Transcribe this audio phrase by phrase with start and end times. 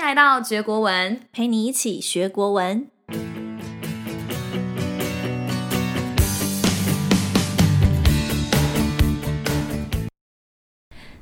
[0.00, 2.86] 迎来到学国文，陪你一起学国文。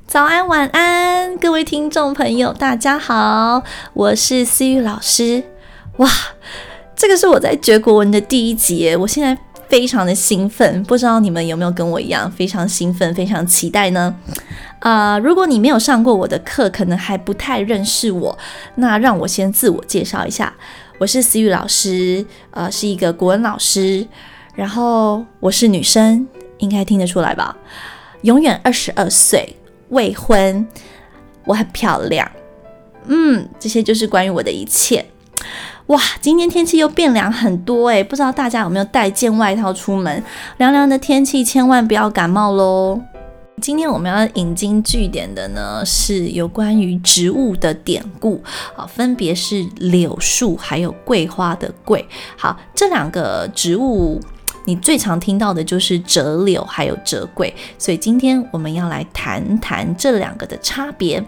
[0.07, 3.63] 早安，晚安，各位听众朋友，大家好，
[3.93, 5.43] 我是思雨老师。
[5.97, 6.09] 哇，
[6.95, 9.37] 这个是我在学国文的第一集，我现在
[9.69, 14.15] 非常的兴奋，不知道你们有没有跟我一样非常兴奋、非常期待呢？
[14.79, 18.37] 啊、呃，如果你没有上过我的课，可能还不太认识我，
[18.75, 20.53] 那让我先自我介绍一下，
[20.97, 24.05] 我是思雨老师，呃，是一个国文老师，
[24.55, 27.55] 然后我是女生，应该听得出来吧？
[28.23, 29.55] 永远二十二岁。
[29.89, 30.67] 未婚，
[31.45, 32.31] 我很漂亮，
[33.07, 35.03] 嗯，这些就是关于我的一切。
[35.89, 40.23] 哇，今天天气又变凉很多诶，不知道大家有没有带件外套出门？
[40.57, 43.01] 凉凉的天气，千万不要感冒喽。
[43.59, 48.39] 今天我们要引经据典的呢，是有关于植物的典故
[48.75, 52.07] 啊，分别是柳树还有桂花的桂。
[52.37, 54.21] 好，这两个植物。
[54.65, 61.23] 你最常听到的就是折柳还有折桂，所以今天我们要来谈谈这两个的差别。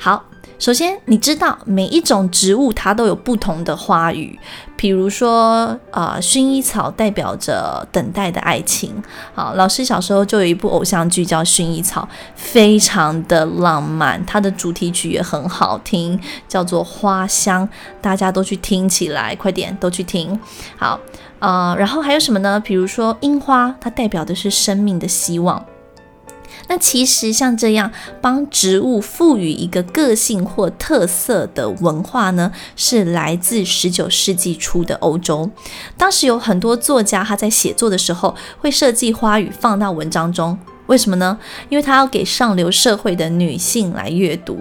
[0.00, 0.24] 好，
[0.62, 4.38] 首先你知道每一种植物它都有不同的花语，
[4.76, 9.02] 比如说呃，薰衣草代表着等待的爱情。
[9.34, 12.02] 好，老师小时候就有一部偶像剧叫《薰衣草》，
[12.36, 17.66] 非常的浪漫，它的主题曲也很好听，叫做《花香》，
[18.00, 20.38] 大家都去听起来，快点都去听。
[20.76, 21.00] 好。
[21.40, 22.60] 呃，然后还有什么呢？
[22.60, 25.66] 比如说樱花，它代表的是生命的希望。
[26.72, 27.92] 那其实像这样
[28.22, 35.50] 帮植物赋予一个个性或特色的文化呢，是来自十九世纪初的欧洲。
[35.98, 41.38] 当时有很多作家他在写作的时候会设计花语放到文章中，为什么呢？
[41.68, 44.58] 因为他要给上流社会的女性来阅读。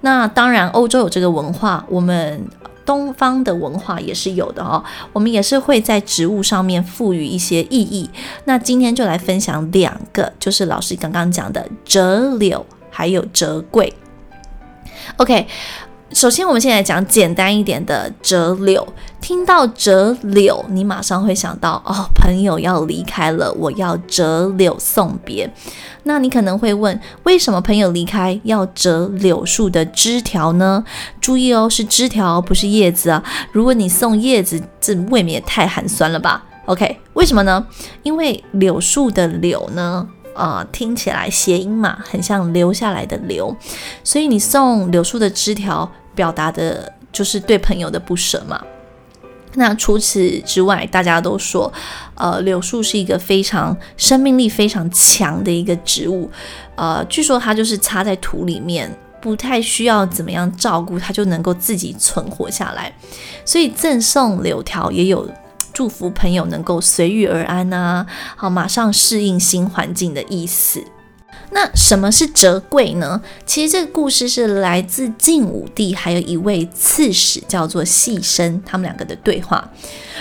[0.00, 2.44] 那当然，欧洲有这个文化，我们。
[2.86, 8.08] 东方的文化也是有的哦，我们也是会在植物上面赋予一些意义。
[8.44, 13.92] 那今天就来分享两个，就是老师刚刚讲的折柳还有折桂。
[15.18, 15.46] OK。
[16.12, 18.86] 首先，我们现在讲简单一点的折柳。
[19.20, 25.52] 听到折柳，你马上会想到哦，朋友要离开了，我要折柳送别。
[26.04, 30.84] 那你可能会问，为什么朋友离开要折柳树的枝条呢？
[31.20, 33.22] 注意哦，是枝条，不是叶子啊。
[33.50, 37.66] 如果你送叶子，这未免也太寒酸了吧？OK，为什么呢？
[38.04, 40.08] 因为柳树的柳呢？
[40.36, 43.56] 呃，听起来谐音嘛，很像留下来的留，
[44.04, 48.62] 所以你送柳树的枝条，表达的就是对朋友的不舍嘛。
[49.54, 51.72] 那除此之外，大家都说，
[52.14, 56.30] 呃，柳树是一个非常生命力非常强的一个植物，
[56.74, 62.92] 呃，据说它就是插在土里面，不太需要怎么样照顾，它就能够自己存活下来。
[63.46, 65.26] 所以赠送柳条也有。
[65.76, 70.82] 祝福朋友能够随遇而安啊，好，马上适应新环境的意思。
[71.50, 73.20] 那什么是折桂呢？
[73.44, 79.70] 其实这个故事是来自晋武帝，还有一位刺史叫做细生，他们两个的对话。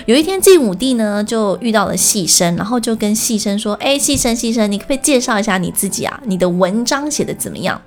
[0.05, 6.19] 有一天，晋武帝呢就遇到了细生，然后就跟细生说：“哎，细生细生，你可不可以介绍一下你自己啊？
[6.25, 7.81] 你的文章写得怎么样？”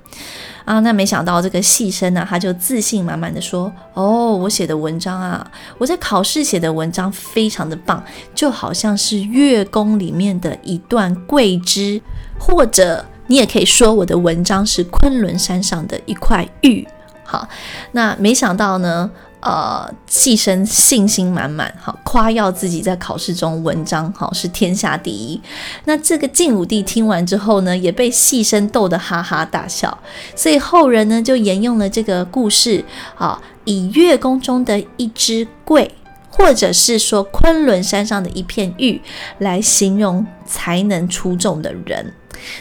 [0.69, 11.99] 啊，那没想到这个戏生呢，他就自信满满的说：“哦，我写的文章啊，我在考试写的文章非常的棒，就好像是月宫里面的一段桂枝，
[12.39, 16.87] 或者你也可以说我的文章是昆仑山上的一块玉。”
[17.25, 17.49] 好，
[17.93, 19.11] 那没想到呢。
[19.41, 25.41] 呃，戏申信心满满，好夸耀自己在考试中文章好是天下第一。
[25.85, 29.97] 那这个晋武帝听完之后呢，也被戏申逗得哈哈大笑。
[30.35, 32.85] 所以后人呢就沿用了这个故事，
[33.17, 35.95] 啊，以月宫中的一只桂，
[36.29, 39.01] 或者是说昆仑山上的一片玉，
[39.39, 42.13] 来形容才能出众的人。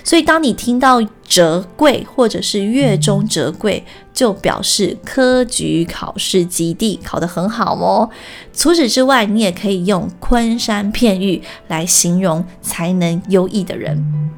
[0.04, 3.84] 所以，当你听到折桂或者是月中折桂，
[4.14, 8.10] 就表示科举考试及第，考得很好哦。
[8.54, 14.32] 除此之外，你也可以用昆山片玉来形容才能优异的人。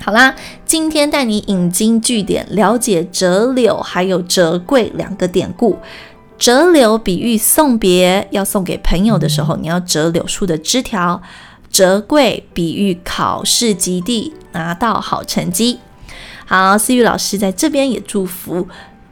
[0.00, 0.34] 好啦，
[0.64, 5.78] 今天带你引经据典，了解折柳还有折桂两个典故。
[6.36, 11.22] 折柳比喻送别，要送给朋友的时候，你要折柳树的枝条。
[11.74, 15.80] 折桂比喻考试及第，拿到好成绩。
[16.46, 18.68] 好，思雨老师在这边也祝福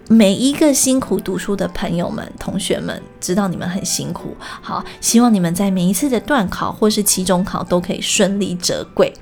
[0.07, 4.37] 每一个辛苦读书的朋友们、同学们，知道你们很辛苦。
[4.61, 9.13] 好，希望你们在每一次的段考或是期中考都可以顺利折桂。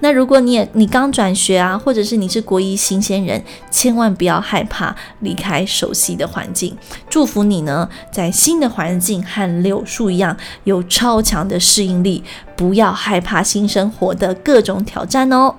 [0.00, 6.76] 那如果你也你刚转学啊，或者是你是国一新鲜人，千万不要害怕离开熟悉的环境。
[7.08, 12.24] 祝福你呢，在新的环境和柳树一样，有超强的适应力，
[12.56, 15.56] 不要害怕新生活的各种挑战哦。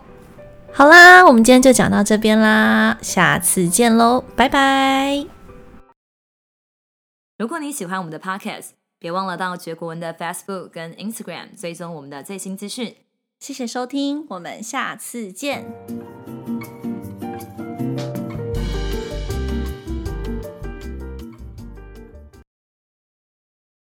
[0.73, 5.25] 好啦，我们今天就讲到这边啦，下次见喽，拜拜。
[7.37, 8.69] 如果你喜欢我们的 Podcast，
[8.99, 12.95] 别忘了到觉国文的 Facebook 跟 Instagram 追踪我们的最新资讯。
[13.41, 15.65] 谢谢收听，我们下次见。